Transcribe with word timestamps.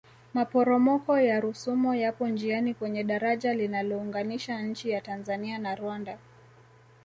maporomoko 0.33 1.17
ya 1.19 1.39
rusumo 1.39 1.95
yapo 1.95 2.27
njiani 2.27 2.73
kwenye 2.73 3.03
dajara 3.03 3.53
linalounganisha 3.53 4.61
nchi 4.61 4.89
ya 4.89 5.01
tanzania 5.01 5.57
na 5.57 5.75
rwanda 5.75 6.17